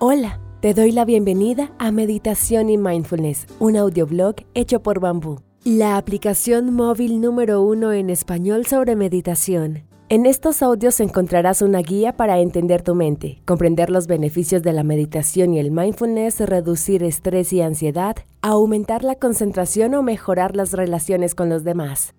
Hola, 0.00 0.38
te 0.60 0.74
doy 0.74 0.92
la 0.92 1.04
bienvenida 1.04 1.72
a 1.80 1.90
Meditación 1.90 2.70
y 2.70 2.78
Mindfulness, 2.78 3.48
un 3.58 3.76
audioblog 3.76 4.36
hecho 4.54 4.80
por 4.80 5.00
Bambú, 5.00 5.40
la 5.64 5.96
aplicación 5.96 6.72
móvil 6.72 7.20
número 7.20 7.62
uno 7.62 7.92
en 7.92 8.08
español 8.08 8.64
sobre 8.64 8.94
meditación. 8.94 9.88
En 10.08 10.24
estos 10.24 10.62
audios 10.62 11.00
encontrarás 11.00 11.62
una 11.62 11.80
guía 11.80 12.16
para 12.16 12.38
entender 12.38 12.82
tu 12.82 12.94
mente, 12.94 13.42
comprender 13.44 13.90
los 13.90 14.06
beneficios 14.06 14.62
de 14.62 14.72
la 14.72 14.84
meditación 14.84 15.52
y 15.52 15.58
el 15.58 15.72
mindfulness, 15.72 16.38
reducir 16.42 17.02
estrés 17.02 17.52
y 17.52 17.60
ansiedad, 17.60 18.14
aumentar 18.40 19.02
la 19.02 19.16
concentración 19.16 19.94
o 19.94 20.04
mejorar 20.04 20.54
las 20.54 20.74
relaciones 20.74 21.34
con 21.34 21.48
los 21.48 21.64
demás. 21.64 22.14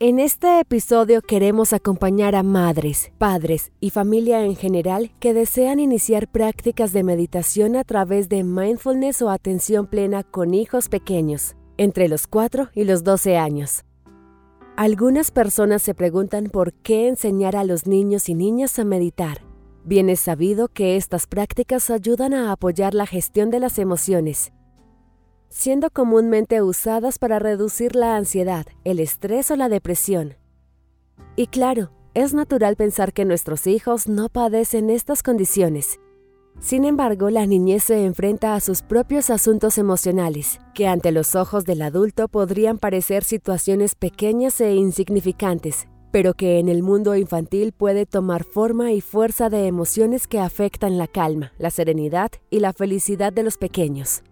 En 0.00 0.18
este 0.18 0.58
episodio 0.58 1.22
queremos 1.22 1.72
acompañar 1.72 2.34
a 2.34 2.42
madres, 2.42 3.12
padres 3.18 3.70
y 3.78 3.90
familia 3.90 4.44
en 4.44 4.56
general 4.56 5.12
que 5.20 5.32
desean 5.32 5.78
iniciar 5.78 6.26
prácticas 6.26 6.92
de 6.92 7.04
meditación 7.04 7.76
a 7.76 7.84
través 7.84 8.28
de 8.28 8.42
mindfulness 8.42 9.22
o 9.22 9.30
atención 9.30 9.86
plena 9.86 10.24
con 10.24 10.54
hijos 10.54 10.88
pequeños, 10.88 11.54
entre 11.76 12.08
los 12.08 12.26
4 12.26 12.70
y 12.74 12.82
los 12.82 13.04
12 13.04 13.36
años. 13.36 13.84
Algunas 14.76 15.30
personas 15.30 15.82
se 15.82 15.94
preguntan 15.94 16.46
por 16.46 16.72
qué 16.72 17.06
enseñar 17.06 17.54
a 17.54 17.62
los 17.62 17.86
niños 17.86 18.28
y 18.28 18.34
niñas 18.34 18.80
a 18.80 18.84
meditar. 18.84 19.42
Bien 19.84 20.08
es 20.08 20.18
sabido 20.18 20.66
que 20.66 20.96
estas 20.96 21.28
prácticas 21.28 21.90
ayudan 21.90 22.34
a 22.34 22.50
apoyar 22.50 22.94
la 22.94 23.06
gestión 23.06 23.50
de 23.50 23.60
las 23.60 23.78
emociones 23.78 24.52
siendo 25.52 25.90
comúnmente 25.90 26.62
usadas 26.62 27.18
para 27.18 27.38
reducir 27.38 27.94
la 27.94 28.16
ansiedad, 28.16 28.64
el 28.84 28.98
estrés 28.98 29.50
o 29.50 29.56
la 29.56 29.68
depresión. 29.68 30.34
Y 31.36 31.46
claro, 31.46 31.90
es 32.14 32.32
natural 32.32 32.76
pensar 32.76 33.12
que 33.12 33.24
nuestros 33.24 33.66
hijos 33.66 34.08
no 34.08 34.28
padecen 34.30 34.88
estas 34.90 35.22
condiciones. 35.22 36.00
Sin 36.58 36.84
embargo, 36.84 37.30
la 37.30 37.46
niñez 37.46 37.84
se 37.84 38.04
enfrenta 38.04 38.54
a 38.54 38.60
sus 38.60 38.82
propios 38.82 39.30
asuntos 39.30 39.78
emocionales, 39.78 40.58
que 40.74 40.86
ante 40.86 41.12
los 41.12 41.34
ojos 41.34 41.64
del 41.64 41.82
adulto 41.82 42.28
podrían 42.28 42.78
parecer 42.78 43.24
situaciones 43.24 43.94
pequeñas 43.94 44.60
e 44.60 44.74
insignificantes, 44.74 45.86
pero 46.10 46.34
que 46.34 46.58
en 46.58 46.68
el 46.68 46.82
mundo 46.82 47.14
infantil 47.14 47.72
puede 47.72 48.06
tomar 48.06 48.44
forma 48.44 48.92
y 48.92 49.00
fuerza 49.00 49.48
de 49.48 49.66
emociones 49.66 50.26
que 50.26 50.40
afectan 50.40 50.98
la 50.98 51.08
calma, 51.08 51.52
la 51.58 51.70
serenidad 51.70 52.30
y 52.50 52.60
la 52.60 52.72
felicidad 52.72 53.32
de 53.32 53.42
los 53.42 53.56
pequeños. 53.56 54.22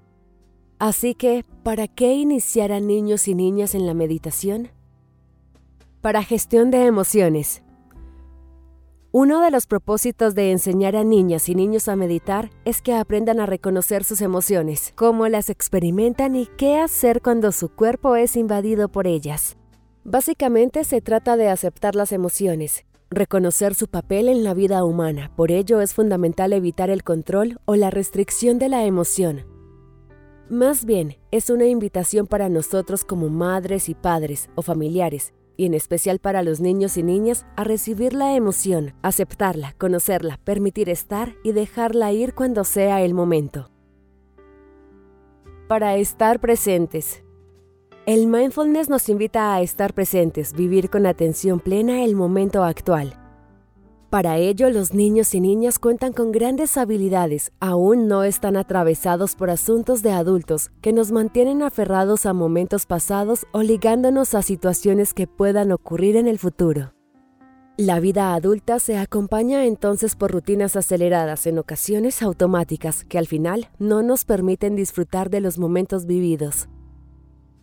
Así 0.81 1.15
que, 1.15 1.45
¿para 1.63 1.89
qué 1.89 2.15
iniciar 2.15 2.73
a 2.73 2.81
niños 2.81 3.29
y 3.29 3.35
niñas 3.35 3.75
en 3.75 3.87
la 3.87 3.93
meditación? 3.93 4.71
Para 6.01 6.23
gestión 6.23 6.71
de 6.71 6.87
emociones. 6.87 7.63
Uno 9.13 9.43
de 9.43 9.51
los 9.51 9.67
propósitos 9.67 10.35
de 10.35 10.53
enseñar 10.53 10.97
a 10.97 11.05
niñas 11.05 11.51
y 11.51 11.55
niños 11.55 11.87
a 11.89 11.97
meditar 11.97 12.49
es 12.65 12.81
que 12.81 12.95
aprendan 12.95 13.41
a 13.41 13.47
reconocer 13.47 14.05
sus 14.05 14.23
emociones, 14.23 14.95
cómo 14.97 15.29
las 15.29 15.51
experimentan 15.51 16.35
y 16.35 16.47
qué 16.47 16.79
hacer 16.79 17.21
cuando 17.21 17.53
su 17.53 17.69
cuerpo 17.69 18.17
es 18.17 18.35
invadido 18.35 18.89
por 18.89 19.07
ellas. 19.07 19.59
Básicamente 20.05 20.85
se 20.85 21.03
trata 21.03 21.37
de 21.37 21.51
aceptar 21.51 21.95
las 21.95 22.11
emociones, 22.11 22.87
reconocer 23.11 23.75
su 23.75 23.87
papel 23.87 24.31
en 24.31 24.45
la 24.45 24.55
vida 24.55 24.83
humana, 24.85 25.31
por 25.37 25.51
ello 25.51 25.83
es 25.83 25.93
fundamental 25.93 26.55
evitar 26.55 26.89
el 26.89 27.05
control 27.05 27.61
o 27.67 27.77
la 27.77 27.91
restricción 27.91 28.59
de 28.59 28.71
la 28.71 28.87
emoción, 28.87 29.45
más 30.51 30.85
bien, 30.85 31.17
es 31.31 31.49
una 31.49 31.67
invitación 31.67 32.27
para 32.27 32.49
nosotros 32.49 33.05
como 33.05 33.29
madres 33.29 33.89
y 33.89 33.95
padres 33.95 34.51
o 34.57 34.63
familiares, 34.63 35.33
y 35.57 35.67
en 35.67 35.75
especial 35.75 36.19
para 36.19 36.43
los 36.43 36.61
niños 36.61 36.97
y 36.97 37.05
niñas, 37.05 37.47
a 37.55 37.63
recibir 37.63 38.15
la 38.15 38.35
emoción, 38.35 38.95
aceptarla, 39.03 39.75
conocerla, 39.79 40.41
permitir 40.43 40.89
estar 40.89 41.37
y 41.45 41.53
dejarla 41.53 42.13
ir 42.13 42.35
cuando 42.35 42.65
sea 42.65 43.01
el 43.03 43.15
momento. 43.15 43.71
Para 45.69 45.97
estar 45.97 46.41
presentes. 46.41 47.23
El 48.05 48.27
mindfulness 48.27 48.89
nos 48.89 49.09
invita 49.09 49.55
a 49.55 49.61
estar 49.61 49.95
presentes, 49.95 50.53
vivir 50.53 50.91
con 50.91 51.07
atención 51.07 51.61
plena 51.61 52.03
el 52.03 52.17
momento 52.17 52.65
actual. 52.65 53.20
Para 54.11 54.39
ello, 54.39 54.71
los 54.71 54.93
niños 54.93 55.37
y 55.37 55.41
niñas 55.41 55.79
cuentan 55.79 56.13
con 56.13 56.33
grandes 56.33 56.77
habilidades, 56.77 57.53
aún 57.61 58.09
no 58.09 58.25
están 58.25 58.57
atravesados 58.57 59.37
por 59.37 59.51
asuntos 59.51 60.03
de 60.03 60.11
adultos 60.11 60.73
que 60.81 60.93
nos 60.93 61.13
mantienen 61.13 61.63
aferrados 61.63 62.27
a 62.27 62.33
momentos 62.33 62.87
pasados 62.87 63.47
o 63.53 63.63
ligándonos 63.63 64.35
a 64.35 64.43
situaciones 64.43 65.15
que 65.15 65.29
puedan 65.29 65.71
ocurrir 65.71 66.17
en 66.17 66.27
el 66.27 66.41
futuro. 66.41 66.93
La 67.77 68.01
vida 68.01 68.35
adulta 68.35 68.81
se 68.81 68.99
acompaña 68.99 69.65
entonces 69.65 70.17
por 70.17 70.33
rutinas 70.33 70.75
aceleradas, 70.75 71.47
en 71.47 71.59
ocasiones 71.59 72.21
automáticas, 72.21 73.05
que 73.05 73.17
al 73.17 73.29
final 73.29 73.71
no 73.79 74.03
nos 74.03 74.25
permiten 74.25 74.75
disfrutar 74.75 75.31
de 75.31 75.41
los 75.41 75.57
momentos 75.61 76.07
vividos. 76.07 76.69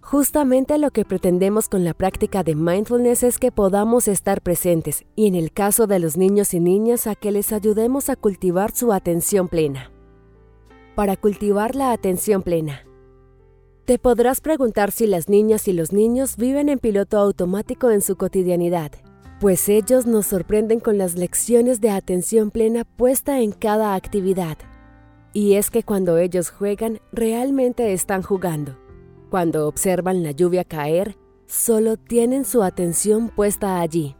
Justamente 0.09 0.77
lo 0.77 0.91
que 0.91 1.03
pretendemos 1.03 1.67
con 1.67 1.83
la 1.83 1.93
práctica 1.93 2.41
de 2.41 2.55
mindfulness 2.55 3.23
es 3.23 3.37
que 3.39 3.51
podamos 3.51 4.07
estar 4.07 4.41
presentes 4.41 5.03
y 5.17 5.27
en 5.27 5.35
el 5.35 5.51
caso 5.51 5.85
de 5.85 5.99
los 5.99 6.15
niños 6.15 6.53
y 6.53 6.61
niñas 6.61 7.07
a 7.07 7.15
que 7.15 7.29
les 7.29 7.51
ayudemos 7.51 8.09
a 8.09 8.15
cultivar 8.15 8.71
su 8.71 8.93
atención 8.93 9.49
plena. 9.49 9.91
Para 10.95 11.17
cultivar 11.17 11.75
la 11.75 11.91
atención 11.91 12.41
plena. 12.41 12.87
Te 13.83 13.99
podrás 13.99 14.39
preguntar 14.39 14.91
si 14.91 15.07
las 15.07 15.27
niñas 15.27 15.67
y 15.67 15.73
los 15.73 15.91
niños 15.91 16.37
viven 16.37 16.69
en 16.69 16.79
piloto 16.79 17.17
automático 17.17 17.91
en 17.91 17.99
su 17.99 18.15
cotidianidad, 18.15 18.93
pues 19.41 19.67
ellos 19.67 20.05
nos 20.05 20.27
sorprenden 20.27 20.79
con 20.79 20.97
las 20.97 21.15
lecciones 21.15 21.81
de 21.81 21.89
atención 21.89 22.49
plena 22.49 22.85
puesta 22.85 23.41
en 23.41 23.51
cada 23.51 23.93
actividad. 23.93 24.57
Y 25.33 25.55
es 25.55 25.69
que 25.69 25.83
cuando 25.83 26.17
ellos 26.17 26.49
juegan, 26.49 27.01
realmente 27.11 27.91
están 27.91 28.23
jugando 28.23 28.86
cuando 29.29 29.67
observan 29.67 30.23
la 30.23 30.31
lluvia 30.31 30.63
caer, 30.63 31.17
solo 31.45 31.97
tienen 31.97 32.45
su 32.45 32.63
atención 32.63 33.29
puesta 33.29 33.79
allí. 33.79 34.15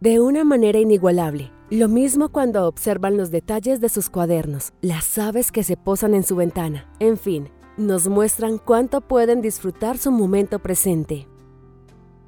De 0.00 0.20
una 0.20 0.44
manera 0.44 0.78
inigualable, 0.78 1.52
lo 1.70 1.88
mismo 1.88 2.28
cuando 2.28 2.66
observan 2.66 3.16
los 3.16 3.30
detalles 3.30 3.80
de 3.80 3.88
sus 3.88 4.10
cuadernos, 4.10 4.72
las 4.80 5.18
aves 5.18 5.50
que 5.50 5.62
se 5.62 5.76
posan 5.76 6.14
en 6.14 6.22
su 6.22 6.36
ventana, 6.36 6.88
en 7.00 7.16
fin, 7.16 7.48
nos 7.76 8.08
muestran 8.08 8.58
cuánto 8.58 9.00
pueden 9.00 9.40
disfrutar 9.40 9.98
su 9.98 10.10
momento 10.10 10.58
presente. 10.58 11.26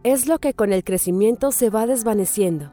Es 0.02 0.26
lo 0.26 0.38
que 0.38 0.54
con 0.54 0.72
el 0.72 0.84
crecimiento 0.84 1.52
se 1.52 1.70
va 1.70 1.86
desvaneciendo. 1.86 2.72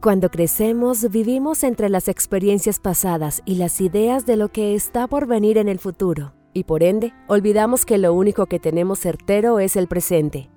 Cuando 0.00 0.30
crecemos 0.30 1.10
vivimos 1.10 1.64
entre 1.64 1.88
las 1.88 2.08
experiencias 2.08 2.78
pasadas 2.78 3.42
y 3.44 3.56
las 3.56 3.80
ideas 3.80 4.26
de 4.26 4.36
lo 4.36 4.48
que 4.48 4.74
está 4.74 5.08
por 5.08 5.26
venir 5.26 5.58
en 5.58 5.68
el 5.68 5.78
futuro 5.78 6.37
y 6.58 6.64
por 6.64 6.82
ende 6.82 7.14
olvidamos 7.28 7.86
que 7.86 7.96
lo 7.96 8.12
único 8.12 8.46
que 8.46 8.58
tenemos 8.58 8.98
certero 8.98 9.60
es 9.60 9.76
el 9.76 9.88
presente. 9.88 10.50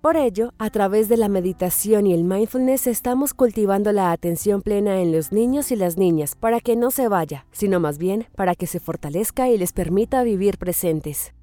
Por 0.00 0.16
ello, 0.16 0.52
a 0.58 0.70
través 0.70 1.08
de 1.08 1.16
la 1.16 1.28
meditación 1.28 2.06
y 2.06 2.14
el 2.14 2.22
mindfulness 2.22 2.86
estamos 2.86 3.34
cultivando 3.34 3.90
la 3.92 4.12
atención 4.12 4.62
plena 4.62 5.00
en 5.00 5.10
los 5.10 5.32
niños 5.32 5.72
y 5.72 5.76
las 5.76 5.96
niñas 5.96 6.36
para 6.36 6.60
que 6.60 6.76
no 6.76 6.90
se 6.90 7.08
vaya, 7.08 7.46
sino 7.50 7.80
más 7.80 7.98
bien 7.98 8.26
para 8.36 8.54
que 8.54 8.66
se 8.66 8.78
fortalezca 8.78 9.48
y 9.48 9.58
les 9.58 9.72
permita 9.72 10.22
vivir 10.22 10.58
presentes. 10.58 11.34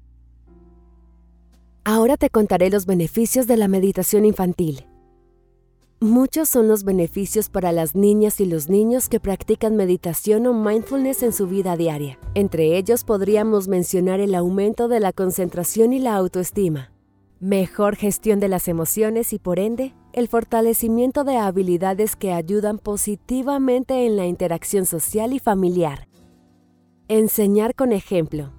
Ahora 1.84 2.16
te 2.16 2.30
contaré 2.30 2.70
los 2.70 2.86
beneficios 2.86 3.46
de 3.46 3.58
la 3.58 3.68
meditación 3.68 4.24
infantil. 4.24 4.86
Muchos 6.04 6.50
son 6.50 6.68
los 6.68 6.84
beneficios 6.84 7.48
para 7.48 7.72
las 7.72 7.94
niñas 7.94 8.38
y 8.38 8.44
los 8.44 8.68
niños 8.68 9.08
que 9.08 9.20
practican 9.20 9.74
meditación 9.74 10.46
o 10.46 10.52
mindfulness 10.52 11.22
en 11.22 11.32
su 11.32 11.46
vida 11.46 11.78
diaria. 11.78 12.18
Entre 12.34 12.76
ellos 12.76 13.04
podríamos 13.04 13.68
mencionar 13.68 14.20
el 14.20 14.34
aumento 14.34 14.88
de 14.88 15.00
la 15.00 15.14
concentración 15.14 15.94
y 15.94 16.00
la 16.00 16.14
autoestima, 16.14 16.92
mejor 17.40 17.96
gestión 17.96 18.38
de 18.38 18.48
las 18.48 18.68
emociones 18.68 19.32
y 19.32 19.38
por 19.38 19.58
ende, 19.58 19.94
el 20.12 20.28
fortalecimiento 20.28 21.24
de 21.24 21.38
habilidades 21.38 22.16
que 22.16 22.34
ayudan 22.34 22.76
positivamente 22.76 24.04
en 24.04 24.18
la 24.18 24.26
interacción 24.26 24.84
social 24.84 25.32
y 25.32 25.38
familiar. 25.38 26.06
Enseñar 27.08 27.74
con 27.74 27.92
ejemplo. 27.92 28.52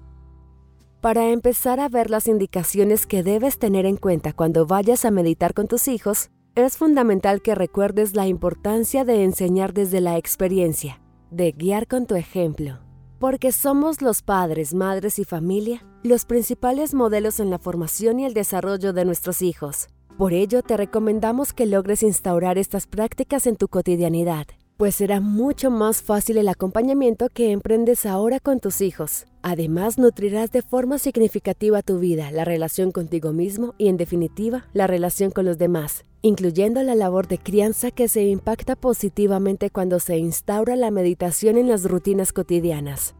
Para 1.00 1.28
empezar 1.28 1.78
a 1.78 1.88
ver 1.88 2.10
las 2.10 2.26
indicaciones 2.26 3.06
que 3.06 3.22
debes 3.22 3.60
tener 3.60 3.86
en 3.86 3.98
cuenta 3.98 4.32
cuando 4.32 4.66
vayas 4.66 5.04
a 5.04 5.12
meditar 5.12 5.54
con 5.54 5.68
tus 5.68 5.86
hijos, 5.86 6.30
es 6.56 6.78
fundamental 6.78 7.42
que 7.42 7.54
recuerdes 7.54 8.16
la 8.16 8.26
importancia 8.26 9.04
de 9.04 9.24
enseñar 9.24 9.74
desde 9.74 10.00
la 10.00 10.16
experiencia, 10.16 11.00
de 11.30 11.52
guiar 11.52 11.86
con 11.86 12.06
tu 12.06 12.14
ejemplo, 12.14 12.78
porque 13.18 13.52
somos 13.52 14.00
los 14.00 14.22
padres, 14.22 14.72
madres 14.72 15.18
y 15.18 15.24
familia 15.24 15.84
los 16.02 16.24
principales 16.24 16.94
modelos 16.94 17.40
en 17.40 17.50
la 17.50 17.58
formación 17.58 18.20
y 18.20 18.24
el 18.24 18.32
desarrollo 18.32 18.92
de 18.92 19.04
nuestros 19.04 19.42
hijos. 19.42 19.88
Por 20.16 20.32
ello, 20.32 20.62
te 20.62 20.76
recomendamos 20.76 21.52
que 21.52 21.66
logres 21.66 22.02
instaurar 22.02 22.56
estas 22.56 22.86
prácticas 22.86 23.46
en 23.46 23.56
tu 23.56 23.68
cotidianidad 23.68 24.46
pues 24.76 24.96
será 24.96 25.20
mucho 25.20 25.70
más 25.70 26.02
fácil 26.02 26.36
el 26.36 26.48
acompañamiento 26.48 27.28
que 27.30 27.50
emprendes 27.50 28.04
ahora 28.04 28.40
con 28.40 28.60
tus 28.60 28.82
hijos. 28.82 29.24
Además, 29.42 29.98
nutrirás 29.98 30.50
de 30.50 30.62
forma 30.62 30.98
significativa 30.98 31.80
tu 31.82 31.98
vida, 31.98 32.30
la 32.30 32.44
relación 32.44 32.90
contigo 32.90 33.32
mismo 33.32 33.74
y, 33.78 33.88
en 33.88 33.96
definitiva, 33.96 34.66
la 34.74 34.86
relación 34.86 35.30
con 35.30 35.46
los 35.46 35.56
demás, 35.56 36.04
incluyendo 36.26 36.82
la 36.82 36.94
labor 36.94 37.28
de 37.28 37.38
crianza 37.38 37.90
que 37.90 38.08
se 38.08 38.24
impacta 38.24 38.74
positivamente 38.74 39.70
cuando 39.70 40.00
se 40.00 40.18
instaura 40.18 40.74
la 40.74 40.90
meditación 40.90 41.56
en 41.56 41.68
las 41.68 41.84
rutinas 41.84 42.32
cotidianas. 42.32 43.14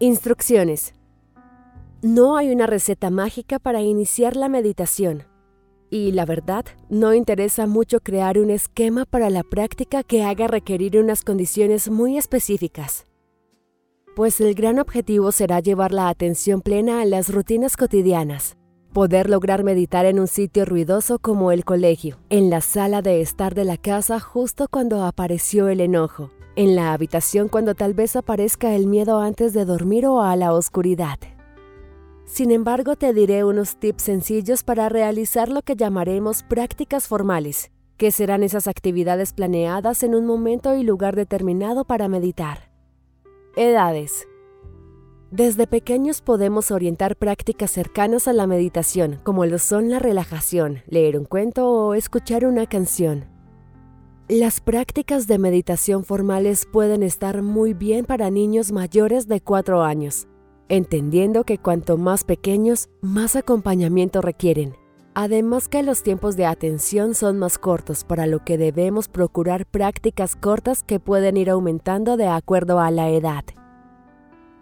Instrucciones. 0.00 0.92
No 2.02 2.36
hay 2.36 2.50
una 2.50 2.66
receta 2.66 3.10
mágica 3.10 3.58
para 3.58 3.80
iniciar 3.80 4.34
la 4.34 4.48
meditación. 4.48 5.22
Y 5.88 6.10
la 6.10 6.26
verdad, 6.26 6.64
no 6.88 7.14
interesa 7.14 7.66
mucho 7.66 8.00
crear 8.00 8.38
un 8.38 8.50
esquema 8.50 9.04
para 9.04 9.30
la 9.30 9.44
práctica 9.44 10.02
que 10.02 10.24
haga 10.24 10.48
requerir 10.48 10.98
unas 10.98 11.22
condiciones 11.22 11.88
muy 11.88 12.18
específicas. 12.18 13.06
Pues 14.16 14.40
el 14.40 14.54
gran 14.54 14.80
objetivo 14.80 15.30
será 15.30 15.60
llevar 15.60 15.92
la 15.92 16.08
atención 16.08 16.60
plena 16.60 17.00
a 17.00 17.04
las 17.04 17.32
rutinas 17.32 17.76
cotidianas, 17.76 18.56
poder 18.94 19.28
lograr 19.28 19.64
meditar 19.64 20.06
en 20.06 20.20
un 20.20 20.28
sitio 20.28 20.64
ruidoso 20.64 21.18
como 21.18 21.50
el 21.50 21.64
colegio, 21.64 22.16
en 22.30 22.48
la 22.48 22.60
sala 22.60 23.02
de 23.02 23.20
estar 23.20 23.52
de 23.54 23.64
la 23.64 23.76
casa 23.76 24.20
justo 24.20 24.68
cuando 24.70 25.04
apareció 25.04 25.66
el 25.66 25.80
enojo, 25.80 26.30
en 26.54 26.76
la 26.76 26.92
habitación 26.92 27.48
cuando 27.48 27.74
tal 27.74 27.92
vez 27.92 28.14
aparezca 28.14 28.72
el 28.72 28.86
miedo 28.86 29.20
antes 29.20 29.52
de 29.52 29.64
dormir 29.64 30.06
o 30.06 30.22
a 30.22 30.36
la 30.36 30.54
oscuridad. 30.54 31.18
Sin 32.24 32.52
embargo, 32.52 32.94
te 32.94 33.12
diré 33.12 33.42
unos 33.42 33.76
tips 33.76 34.04
sencillos 34.04 34.62
para 34.62 34.88
realizar 34.88 35.48
lo 35.48 35.62
que 35.62 35.74
llamaremos 35.74 36.44
prácticas 36.44 37.08
formales, 37.08 37.72
que 37.96 38.12
serán 38.12 38.44
esas 38.44 38.68
actividades 38.68 39.32
planeadas 39.32 40.04
en 40.04 40.14
un 40.14 40.24
momento 40.24 40.76
y 40.76 40.84
lugar 40.84 41.16
determinado 41.16 41.84
para 41.84 42.06
meditar. 42.06 42.70
Edades. 43.56 44.28
Desde 45.36 45.66
pequeños 45.66 46.20
podemos 46.20 46.70
orientar 46.70 47.16
prácticas 47.16 47.72
cercanas 47.72 48.28
a 48.28 48.32
la 48.32 48.46
meditación, 48.46 49.18
como 49.24 49.46
lo 49.46 49.58
son 49.58 49.90
la 49.90 49.98
relajación, 49.98 50.82
leer 50.86 51.18
un 51.18 51.24
cuento 51.24 51.68
o 51.68 51.94
escuchar 51.94 52.46
una 52.46 52.68
canción. 52.68 53.24
Las 54.28 54.60
prácticas 54.60 55.26
de 55.26 55.38
meditación 55.38 56.04
formales 56.04 56.68
pueden 56.72 57.02
estar 57.02 57.42
muy 57.42 57.74
bien 57.74 58.04
para 58.04 58.30
niños 58.30 58.70
mayores 58.70 59.26
de 59.26 59.40
4 59.40 59.82
años, 59.82 60.28
entendiendo 60.68 61.42
que 61.42 61.58
cuanto 61.58 61.96
más 61.96 62.22
pequeños, 62.22 62.88
más 63.00 63.34
acompañamiento 63.34 64.20
requieren. 64.20 64.76
Además 65.14 65.66
que 65.66 65.82
los 65.82 66.04
tiempos 66.04 66.36
de 66.36 66.46
atención 66.46 67.16
son 67.16 67.40
más 67.40 67.58
cortos, 67.58 68.04
para 68.04 68.28
lo 68.28 68.44
que 68.44 68.56
debemos 68.56 69.08
procurar 69.08 69.66
prácticas 69.66 70.36
cortas 70.36 70.84
que 70.84 71.00
pueden 71.00 71.36
ir 71.36 71.50
aumentando 71.50 72.16
de 72.16 72.28
acuerdo 72.28 72.78
a 72.78 72.92
la 72.92 73.10
edad. 73.10 73.42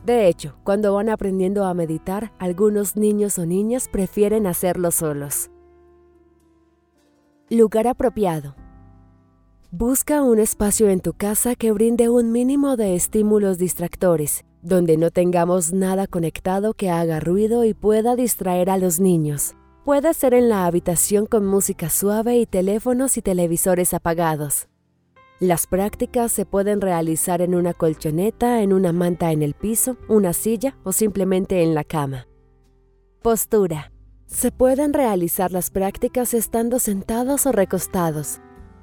De 0.05 0.27
hecho, 0.27 0.57
cuando 0.65 0.95
van 0.95 1.09
aprendiendo 1.09 1.65
a 1.65 1.75
meditar, 1.75 2.33
algunos 2.39 2.97
niños 2.97 3.39
o 3.39 3.47
niñas 3.47 3.89
prefieren 3.89 4.47
hacerlo 4.47 4.91
solos. 4.91 5.51
Lugar 7.51 7.87
apropiado. 7.87 8.57
Busca 9.71 10.23
un 10.23 10.39
espacio 10.39 10.89
en 10.89 11.01
tu 11.01 11.13
casa 11.13 11.55
que 11.55 11.71
brinde 11.71 12.09
un 12.09 12.33
mínimo 12.33 12.77
de 12.77 12.95
estímulos 12.95 13.59
distractores, 13.59 14.45
donde 14.61 14.97
no 14.97 15.11
tengamos 15.11 15.73
nada 15.73 16.07
conectado 16.07 16.75
que 16.75 16.91
haga 16.91 17.21
ruido 17.21 17.65
y 17.65 17.73
pueda 17.73 18.17
distraer 18.17 18.71
a 18.71 18.79
los 18.79 19.01
niños. 19.01 19.55
Puede 19.85 20.15
ser 20.15 20.35
en 20.35 20.49
la 20.49 20.67
habitación 20.67 21.27
con 21.27 21.47
música 21.47 21.91
suave 21.91 22.39
y 22.39 22.47
teléfonos 22.47 23.17
y 23.17 23.23
televisores 23.23 23.95
apagados. 23.95 24.69
Las 25.41 25.67
prácticas 25.67 26.31
se 26.31 26.47
pueden 26.47 26.81
realizar 26.81 27.43
en 27.43 27.55
una 27.55 27.75
colchoneta, 27.75 28.63
en 28.63 28.73
una 28.73 28.93
manta 28.93 29.33
en 29.33 29.43
el 29.43 29.55
piso, 29.55 29.97
una 30.09 30.33
silla 30.33 30.77
o 30.85 30.93
simplemente 30.93 31.63
en 31.63 31.75
la 31.75 31.85
cama. 31.85 32.29
Postura. 33.23 33.93
Se 34.27 34.51
pueden 34.51 34.93
realizar 34.93 35.53
las 35.53 35.71
prácticas 35.71 36.33
estando 36.33 36.79
sentados 36.79 37.47
o 37.47 37.53
recostados, 37.53 38.41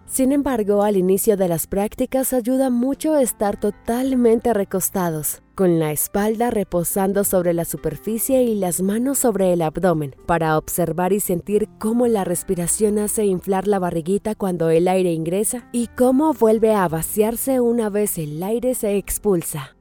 sin 0.09 0.31
embargo, 0.31 0.81
al 0.81 0.97
inicio 0.97 1.37
de 1.37 1.47
las 1.47 1.67
prácticas 1.67 2.33
ayuda 2.33 2.71
mucho 2.71 3.15
estar 3.15 3.59
totalmente 3.59 4.53
recostados, 4.55 5.43
con 5.53 5.77
la 5.77 5.91
espalda 5.91 6.49
reposando 6.49 7.23
sobre 7.23 7.53
la 7.53 7.63
superficie 7.63 8.41
y 8.41 8.55
las 8.55 8.81
manos 8.81 9.19
sobre 9.19 9.53
el 9.53 9.61
abdomen, 9.61 10.15
para 10.25 10.57
observar 10.57 11.13
y 11.13 11.19
sentir 11.19 11.69
cómo 11.77 12.07
la 12.07 12.23
respiración 12.23 12.97
hace 12.97 13.25
inflar 13.25 13.67
la 13.67 13.77
barriguita 13.77 14.33
cuando 14.33 14.71
el 14.71 14.87
aire 14.87 15.13
ingresa 15.13 15.69
y 15.71 15.87
cómo 15.95 16.33
vuelve 16.33 16.73
a 16.73 16.87
vaciarse 16.87 17.59
una 17.59 17.89
vez 17.89 18.17
el 18.17 18.41
aire 18.41 18.73
se 18.73 18.97
expulsa. 18.97 19.75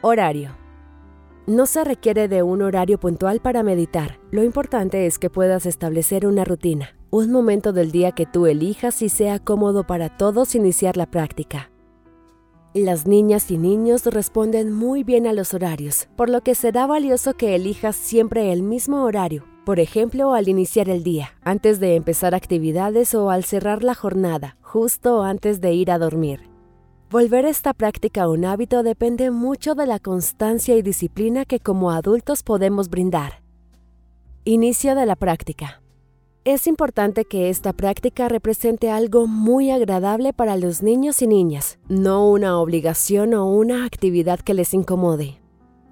Horario. 0.00 0.56
No 1.46 1.66
se 1.66 1.84
requiere 1.84 2.28
de 2.28 2.42
un 2.42 2.62
horario 2.62 2.98
puntual 2.98 3.40
para 3.40 3.62
meditar, 3.62 4.18
lo 4.30 4.42
importante 4.42 5.04
es 5.04 5.18
que 5.18 5.28
puedas 5.28 5.66
establecer 5.66 6.26
una 6.26 6.44
rutina, 6.44 6.96
un 7.14 7.30
momento 7.30 7.72
del 7.72 7.92
día 7.92 8.10
que 8.10 8.26
tú 8.26 8.46
elijas 8.46 9.00
y 9.00 9.08
sea 9.08 9.38
cómodo 9.38 9.84
para 9.84 10.08
todos 10.08 10.56
iniciar 10.56 10.96
la 10.96 11.06
práctica. 11.06 11.70
Las 12.74 13.06
niñas 13.06 13.52
y 13.52 13.56
niños 13.56 14.04
responden 14.06 14.72
muy 14.72 15.04
bien 15.04 15.28
a 15.28 15.32
los 15.32 15.54
horarios, 15.54 16.08
por 16.16 16.28
lo 16.28 16.40
que 16.40 16.56
será 16.56 16.88
valioso 16.88 17.34
que 17.34 17.54
elijas 17.54 17.94
siempre 17.94 18.52
el 18.52 18.64
mismo 18.64 19.04
horario, 19.04 19.44
por 19.64 19.78
ejemplo 19.78 20.34
al 20.34 20.48
iniciar 20.48 20.88
el 20.88 21.04
día, 21.04 21.36
antes 21.44 21.78
de 21.78 21.94
empezar 21.94 22.34
actividades 22.34 23.14
o 23.14 23.30
al 23.30 23.44
cerrar 23.44 23.84
la 23.84 23.94
jornada, 23.94 24.56
justo 24.60 25.22
antes 25.22 25.60
de 25.60 25.72
ir 25.72 25.92
a 25.92 25.98
dormir. 25.98 26.50
Volver 27.10 27.44
esta 27.44 27.74
práctica 27.74 28.28
un 28.28 28.44
hábito 28.44 28.82
depende 28.82 29.30
mucho 29.30 29.76
de 29.76 29.86
la 29.86 30.00
constancia 30.00 30.74
y 30.74 30.82
disciplina 30.82 31.44
que 31.44 31.60
como 31.60 31.92
adultos 31.92 32.42
podemos 32.42 32.90
brindar. 32.90 33.40
Inicio 34.44 34.96
de 34.96 35.06
la 35.06 35.14
práctica. 35.14 35.83
Es 36.44 36.66
importante 36.66 37.24
que 37.24 37.48
esta 37.48 37.72
práctica 37.72 38.28
represente 38.28 38.90
algo 38.90 39.26
muy 39.26 39.70
agradable 39.70 40.34
para 40.34 40.58
los 40.58 40.82
niños 40.82 41.22
y 41.22 41.26
niñas, 41.26 41.78
no 41.88 42.28
una 42.28 42.58
obligación 42.60 43.32
o 43.32 43.46
una 43.46 43.86
actividad 43.86 44.40
que 44.40 44.52
les 44.52 44.74
incomode. 44.74 45.40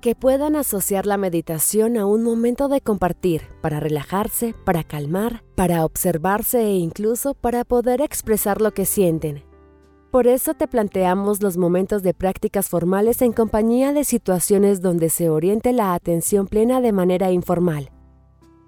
Que 0.02 0.14
puedan 0.14 0.54
asociar 0.54 1.06
la 1.06 1.16
meditación 1.16 1.96
a 1.96 2.04
un 2.04 2.22
momento 2.22 2.68
de 2.68 2.82
compartir, 2.82 3.44
para 3.62 3.80
relajarse, 3.80 4.54
para 4.66 4.84
calmar, 4.84 5.42
para 5.54 5.86
observarse 5.86 6.60
e 6.60 6.74
incluso 6.74 7.32
para 7.32 7.64
poder 7.64 8.02
expresar 8.02 8.60
lo 8.60 8.74
que 8.74 8.84
sienten. 8.84 9.44
Por 10.10 10.26
eso 10.26 10.52
te 10.52 10.68
planteamos 10.68 11.40
los 11.40 11.56
momentos 11.56 12.02
de 12.02 12.12
prácticas 12.12 12.68
formales 12.68 13.22
en 13.22 13.32
compañía 13.32 13.94
de 13.94 14.04
situaciones 14.04 14.82
donde 14.82 15.08
se 15.08 15.30
oriente 15.30 15.72
la 15.72 15.94
atención 15.94 16.46
plena 16.46 16.82
de 16.82 16.92
manera 16.92 17.32
informal 17.32 17.90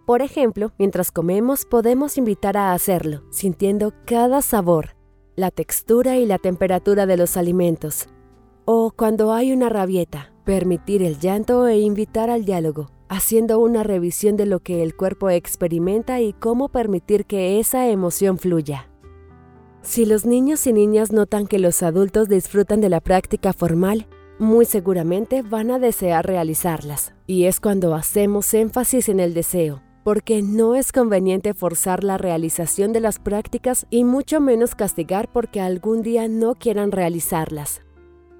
por 0.06 0.22
ejemplo, 0.22 0.72
mientras 0.78 1.10
comemos 1.10 1.64
podemos 1.64 2.18
invitar 2.18 2.56
a 2.56 2.72
hacerlo, 2.72 3.22
sintiendo 3.30 3.92
cada 4.06 4.42
sabor, 4.42 4.96
la 5.36 5.50
textura 5.50 6.16
y 6.16 6.26
la 6.26 6.38
temperatura 6.38 7.06
de 7.06 7.16
los 7.16 7.36
alimentos. 7.36 8.08
O 8.66 8.92
cuando 8.96 9.32
hay 9.32 9.52
una 9.52 9.68
rabieta, 9.68 10.32
permitir 10.44 11.02
el 11.02 11.18
llanto 11.18 11.66
e 11.66 11.78
invitar 11.78 12.30
al 12.30 12.44
diálogo, 12.44 12.90
haciendo 13.08 13.58
una 13.58 13.82
revisión 13.82 14.36
de 14.36 14.46
lo 14.46 14.60
que 14.60 14.82
el 14.82 14.94
cuerpo 14.94 15.30
experimenta 15.30 16.20
y 16.20 16.32
cómo 16.32 16.68
permitir 16.68 17.26
que 17.26 17.58
esa 17.58 17.88
emoción 17.88 18.38
fluya. 18.38 18.88
Si 19.82 20.06
los 20.06 20.24
niños 20.24 20.66
y 20.66 20.72
niñas 20.72 21.12
notan 21.12 21.46
que 21.46 21.58
los 21.58 21.82
adultos 21.82 22.28
disfrutan 22.28 22.80
de 22.80 22.88
la 22.88 23.00
práctica 23.00 23.52
formal, 23.52 24.06
muy 24.38 24.64
seguramente 24.64 25.42
van 25.42 25.70
a 25.70 25.78
desear 25.78 26.26
realizarlas. 26.26 27.14
Y 27.26 27.44
es 27.44 27.60
cuando 27.60 27.94
hacemos 27.94 28.52
énfasis 28.54 29.08
en 29.08 29.20
el 29.20 29.34
deseo, 29.34 29.82
porque 30.04 30.42
no 30.42 30.74
es 30.74 30.92
conveniente 30.92 31.54
forzar 31.54 32.04
la 32.04 32.18
realización 32.18 32.92
de 32.92 33.00
las 33.00 33.18
prácticas 33.18 33.86
y 33.90 34.04
mucho 34.04 34.40
menos 34.40 34.74
castigar 34.74 35.32
porque 35.32 35.60
algún 35.60 36.02
día 36.02 36.28
no 36.28 36.54
quieran 36.54 36.92
realizarlas. 36.92 37.80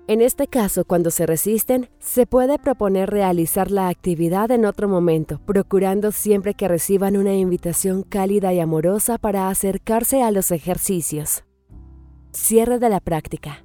En 0.07 0.21
este 0.21 0.47
caso, 0.47 0.85
cuando 0.85 1.11
se 1.11 1.25
resisten, 1.25 1.89
se 1.99 2.27
puede 2.27 2.59
proponer 2.59 3.09
realizar 3.09 3.71
la 3.71 3.89
actividad 3.89 4.51
en 4.51 4.67
otro 4.67 4.87
momento, 4.87 5.41
procurando 5.47 6.13
siempre 6.13 6.53
que 6.53 6.69
reciban 6.69 7.17
una 7.17 7.35
invitación 7.35 8.03
cálida 8.03 8.53
y 8.53 8.61
amorosa 8.61 9.17
para 9.17 9.49
acercarse 9.49 10.23
a 10.23 10.31
los 10.31 10.51
ejercicios. 10.51 11.45
Cierre 12.33 12.79
de 12.79 12.91
la 12.91 13.01
práctica. 13.01 13.65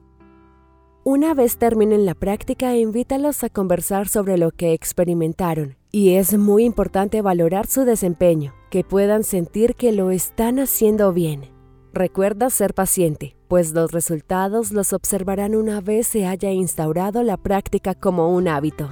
Una 1.04 1.34
vez 1.34 1.58
terminen 1.58 2.06
la 2.06 2.14
práctica, 2.14 2.78
invítalos 2.78 3.44
a 3.44 3.50
conversar 3.50 4.08
sobre 4.08 4.38
lo 4.38 4.52
que 4.52 4.72
experimentaron 4.72 5.79
y 5.92 6.16
es 6.16 6.38
muy 6.38 6.66
importante 6.66 7.22
valorar 7.22 7.68
su 7.68 7.84
desempeño, 7.84 8.54
que 8.70 8.84
puedan 8.84 9.24
sentir 9.24 9.76
que 9.76 9.92
lo 9.92 10.12
están 10.12 10.60
haciendo 10.60 11.14
bien. 11.14 11.52
Recuerda 11.94 12.50
ser 12.52 12.74
paciente, 12.76 13.36
pues 13.48 13.74
los 13.74 13.92
resultados 13.92 14.72
los 14.72 14.94
observarán 14.94 15.56
una 15.56 15.82
vez 15.82 16.08
se 16.08 16.28
haya 16.28 16.52
instaurado 16.52 17.24
la 17.24 17.38
práctica 17.38 17.96
como 17.96 18.30
un 18.30 18.48
hábito. 18.48 18.90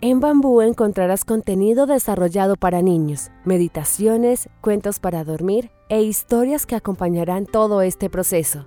En 0.00 0.20
Bambú 0.20 0.60
encontrarás 0.60 1.24
contenido 1.24 1.86
desarrollado 1.86 2.56
para 2.56 2.82
niños, 2.82 3.30
meditaciones, 3.44 4.48
cuentos 4.60 4.98
para 4.98 5.24
dormir 5.24 5.70
e 5.88 6.02
historias 6.02 6.66
que 6.66 6.74
acompañarán 6.74 7.46
todo 7.46 7.80
este 7.80 8.10
proceso. 8.10 8.66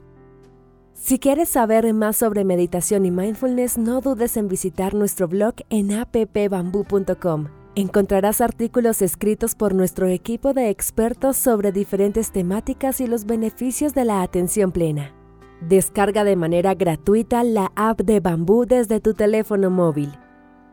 Si 0.99 1.17
quieres 1.17 1.47
saber 1.47 1.91
más 1.93 2.17
sobre 2.17 2.43
meditación 2.43 3.05
y 3.05 3.09
mindfulness, 3.09 3.77
no 3.77 4.01
dudes 4.01 4.35
en 4.35 4.49
visitar 4.49 4.93
nuestro 4.93 5.29
blog 5.29 5.55
en 5.69 5.93
appbamboo.com. 5.93 7.47
Encontrarás 7.75 8.41
artículos 8.41 9.01
escritos 9.01 9.55
por 9.55 9.73
nuestro 9.73 10.07
equipo 10.07 10.53
de 10.53 10.69
expertos 10.69 11.37
sobre 11.37 11.71
diferentes 11.71 12.33
temáticas 12.33 12.99
y 12.99 13.07
los 13.07 13.25
beneficios 13.25 13.93
de 13.93 14.03
la 14.03 14.21
atención 14.21 14.73
plena. 14.73 15.15
Descarga 15.61 16.25
de 16.25 16.35
manera 16.35 16.73
gratuita 16.75 17.45
la 17.45 17.71
app 17.77 18.01
de 18.01 18.19
Bambú 18.19 18.65
desde 18.65 18.99
tu 18.99 19.13
teléfono 19.13 19.69
móvil. 19.69 20.11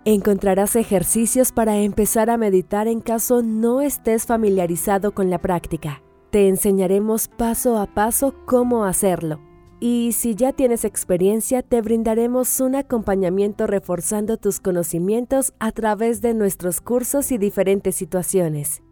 Encontrarás 0.05 0.75
ejercicios 0.75 1.53
para 1.53 1.77
empezar 1.77 2.31
a 2.31 2.37
meditar 2.37 2.89
en 2.89 3.01
caso 3.01 3.43
no 3.43 3.81
estés 3.81 4.27
familiarizado 4.27 5.13
con 5.13 5.31
la 5.31 5.39
práctica. 5.39 6.03
Te 6.31 6.49
enseñaremos 6.49 7.29
paso 7.29 7.79
a 7.79 7.87
paso 7.87 8.35
cómo 8.45 8.85
hacerlo. 8.85 9.46
Y 9.79 10.13
si 10.13 10.35
ya 10.35 10.53
tienes 10.53 10.85
experiencia, 10.85 11.63
te 11.63 11.83
brindaremos 11.83 12.61
un 12.61 12.77
acompañamiento 12.77 13.67
reforzando 13.67 14.39
tus 14.39 14.59
conocimientos 14.59 15.53
a 15.59 15.71
través 15.73 16.23
de 16.23 16.33
nuestros 16.33 16.81
cursos 16.81 17.31
y 17.31 17.39
diferentes 17.39 17.95
situaciones. 17.95 18.83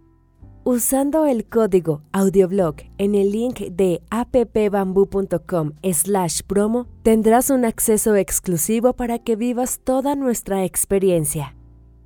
Usando 0.67 1.26
el 1.26 1.47
código 1.47 2.03
audioblog 2.12 2.76
en 2.97 3.14
el 3.14 3.33
link 3.33 3.61
de 3.71 4.00
appbamboo.com 4.11 5.73
slash 5.93 6.41
promo, 6.47 6.87
tendrás 7.03 7.50
un 7.50 7.67
acceso 7.67 8.17
exclusivo 8.17 8.95
para 8.95 9.19
que 9.19 9.37
vivas 9.37 9.81
toda 9.85 10.14
nuestra 10.17 10.64
experiencia. 10.64 11.55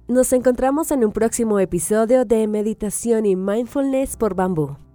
Nos 0.08 0.32
encontramos 0.32 0.90
en 0.90 1.04
un 1.04 1.12
próximo 1.12 1.61
episodio 1.61 2.25
de 2.25 2.49
Meditación 2.49 3.26
y 3.26 3.37
Mindfulness 3.37 4.16
por 4.16 4.35
Bambú. 4.35 4.88